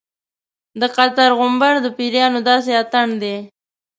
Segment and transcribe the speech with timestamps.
[0.79, 3.35] د قطر غومبر د پیریانو داسې اتڼ دی.